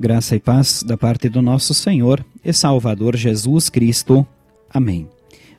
[0.00, 4.24] Graça e paz da parte do nosso Senhor e Salvador Jesus Cristo.
[4.72, 5.08] Amém.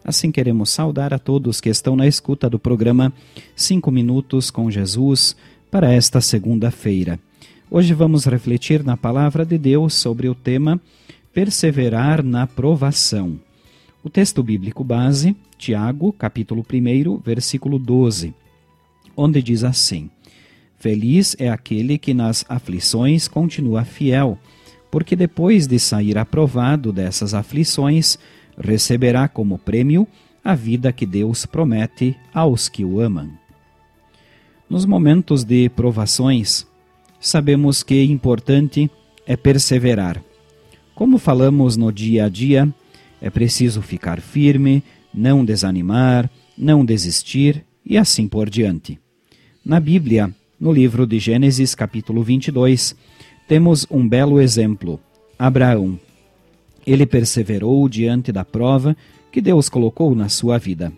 [0.02, 3.12] Assim queremos saudar a todos que estão na escuta do programa
[3.54, 5.36] Cinco Minutos com Jesus
[5.70, 7.20] para esta segunda-feira.
[7.70, 10.80] Hoje vamos refletir na palavra de Deus sobre o tema
[11.34, 13.38] Perseverar na provação.
[14.02, 18.34] O texto bíblico base, Tiago, capítulo 1, versículo 12,
[19.18, 20.10] onde diz assim:
[20.80, 24.38] Feliz é aquele que nas aflições continua fiel,
[24.90, 28.18] porque depois de sair aprovado dessas aflições,
[28.58, 30.08] receberá como prêmio
[30.44, 33.30] a vida que Deus promete aos que o amam.
[34.70, 36.66] Nos momentos de provações,
[37.20, 38.90] sabemos que importante
[39.28, 40.24] é perseverar.
[40.96, 42.74] Como falamos no dia a dia,
[43.22, 44.82] é preciso ficar firme,
[45.14, 48.98] não desanimar, não desistir e assim por diante.
[49.66, 52.96] Na Bíblia, no livro de Gênesis, capítulo 22,
[53.48, 55.00] temos um belo exemplo:
[55.38, 55.98] Abraão.
[56.86, 58.98] Ele perseverou diante da prova
[59.32, 60.92] que Deus colocou na sua vida.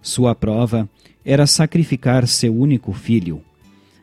[0.00, 0.88] Sua prova
[1.24, 3.42] era sacrificar seu único filho.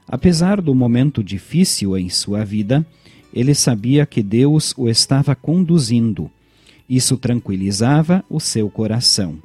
[0.07, 2.85] Apesar do momento difícil em sua vida,
[3.33, 6.29] ele sabia que Deus o estava conduzindo.
[6.89, 9.37] Isso tranquilizava o seu coração.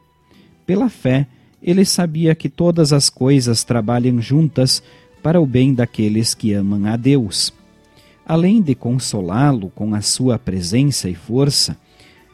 [0.66, 1.26] Pela fé,
[1.62, 4.82] ele sabia que todas as coisas trabalham juntas
[5.24, 7.50] para o bem daqueles que amam a Deus.
[8.26, 11.78] Além de consolá-lo com a sua presença e força,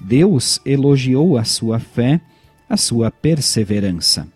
[0.00, 2.20] Deus elogiou a sua fé,
[2.68, 4.26] a sua perseverança.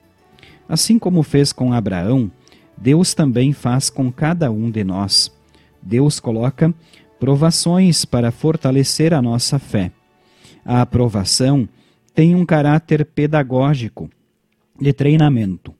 [0.68, 2.30] Assim como fez com Abraão,
[2.78, 5.32] Deus também faz com cada um de nós.
[5.82, 6.72] Deus coloca
[7.18, 9.90] provações para fortalecer a nossa fé.
[10.64, 11.68] A aprovação
[12.14, 14.08] tem um caráter pedagógico,
[14.80, 15.74] de treinamento.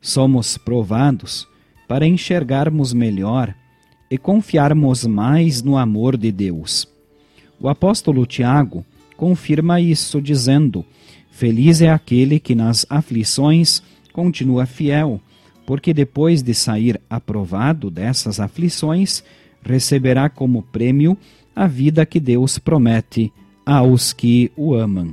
[0.00, 1.49] Somos provados
[1.90, 3.52] para enxergarmos melhor
[4.08, 6.88] e confiarmos mais no amor de Deus.
[7.58, 8.86] O apóstolo Tiago
[9.16, 10.84] confirma isso, dizendo:
[11.32, 15.20] Feliz é aquele que nas aflições continua fiel,
[15.66, 19.24] porque depois de sair aprovado dessas aflições,
[19.60, 21.18] receberá como prêmio
[21.56, 23.32] a vida que Deus promete
[23.66, 25.12] aos que o amam.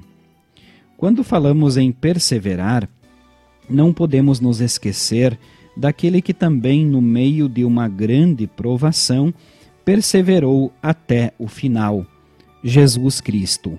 [0.95, 2.87] Quando falamos em perseverar,
[3.67, 5.39] não podemos nos esquecer
[5.77, 9.33] daquele que também, no meio de uma grande provação,
[9.85, 12.05] perseverou até o final,
[12.63, 13.77] Jesus Cristo.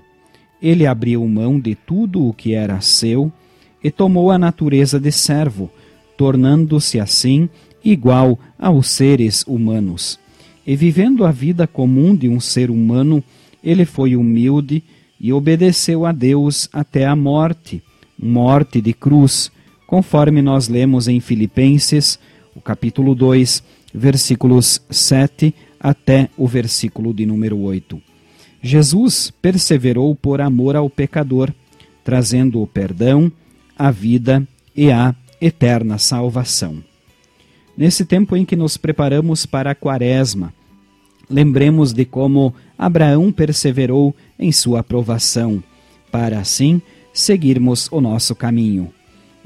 [0.63, 3.31] Ele abriu mão de tudo o que era seu
[3.83, 5.71] e tomou a natureza de servo,
[6.17, 7.49] tornando-se assim
[7.85, 10.19] igual aos seres humanos.
[10.67, 13.23] E vivendo a vida comum de um ser humano,
[13.63, 14.83] ele foi humilde
[15.21, 17.83] e obedeceu a Deus até a morte
[18.19, 19.53] morte de cruz
[19.89, 22.19] conforme nós lemos em Filipenses,
[22.55, 23.63] o capítulo 2,
[23.93, 27.99] versículos 7 até o versículo de número 8.
[28.63, 31.51] Jesus perseverou por amor ao pecador,
[32.05, 33.33] trazendo o perdão,
[33.79, 36.85] a vida e a eterna salvação.
[37.75, 40.53] Nesse tempo em que nos preparamos para a Quaresma,
[41.31, 45.65] lembremos de como Abraão perseverou em sua aprovação,
[46.13, 48.93] para assim seguirmos o nosso caminho.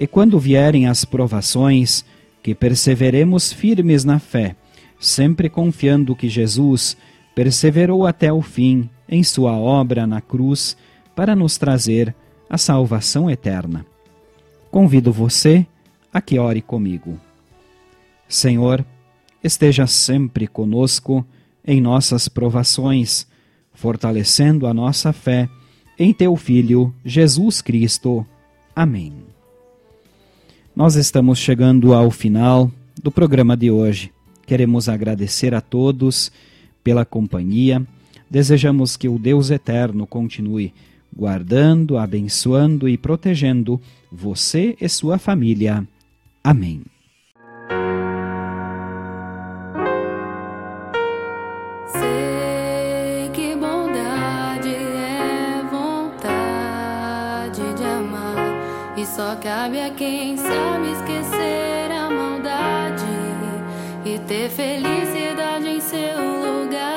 [0.03, 2.05] E quando vierem as provações,
[2.43, 4.57] que perseveremos firmes na fé,
[4.99, 6.97] sempre confiando que Jesus
[7.37, 10.77] perseverou até o fim em sua obra na cruz
[11.15, 12.13] para nos trazer
[12.51, 13.87] a salvação eterna.
[14.73, 15.65] Convido você
[16.13, 17.17] a que ore comigo.
[18.27, 18.85] Senhor,
[19.41, 21.25] esteja sempre conosco
[21.65, 23.25] em nossas provações,
[23.73, 25.49] fortalecendo a nossa fé
[25.97, 28.27] em teu Filho, Jesus Cristo.
[28.75, 29.32] Amém.
[30.75, 32.71] Nós estamos chegando ao final
[33.03, 34.11] do programa de hoje.
[34.47, 36.33] Queremos agradecer a todos
[36.83, 37.87] pela companhia.
[38.31, 40.73] Desejamos que o Deus eterno continue
[41.15, 43.79] guardando, abençoando e protegendo
[44.11, 45.87] você e sua família.
[46.43, 46.83] Amém.
[59.03, 63.05] E só cabe a quem sabe esquecer a maldade
[64.05, 66.95] e ter felicidade em seu lugar.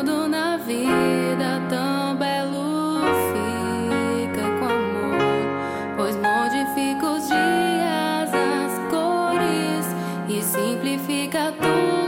[0.00, 3.02] Tudo na vida tão belo
[3.34, 9.94] fica com amor, pois modifica os dias, as cores
[10.26, 12.03] e simplifica tudo.